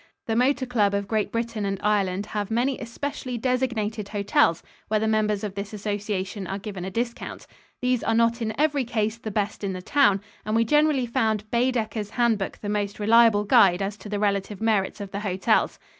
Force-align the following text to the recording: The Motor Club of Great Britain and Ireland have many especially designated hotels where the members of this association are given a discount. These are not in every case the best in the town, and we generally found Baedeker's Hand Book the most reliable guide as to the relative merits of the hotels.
The 0.25 0.35
Motor 0.35 0.65
Club 0.65 0.95
of 0.95 1.07
Great 1.07 1.31
Britain 1.31 1.63
and 1.63 1.79
Ireland 1.83 2.25
have 2.25 2.49
many 2.49 2.79
especially 2.79 3.37
designated 3.37 4.09
hotels 4.09 4.63
where 4.87 4.99
the 4.99 5.07
members 5.07 5.43
of 5.43 5.53
this 5.53 5.73
association 5.75 6.47
are 6.47 6.57
given 6.57 6.83
a 6.83 6.89
discount. 6.89 7.45
These 7.83 8.03
are 8.03 8.15
not 8.15 8.41
in 8.41 8.59
every 8.59 8.83
case 8.83 9.17
the 9.19 9.29
best 9.29 9.63
in 9.63 9.73
the 9.73 9.81
town, 9.83 10.21
and 10.43 10.55
we 10.55 10.65
generally 10.65 11.05
found 11.05 11.47
Baedeker's 11.51 12.09
Hand 12.09 12.39
Book 12.39 12.57
the 12.63 12.67
most 12.67 12.99
reliable 12.99 13.43
guide 13.43 13.83
as 13.83 13.95
to 13.97 14.09
the 14.09 14.17
relative 14.17 14.59
merits 14.59 15.01
of 15.01 15.11
the 15.11 15.19
hotels. 15.19 15.77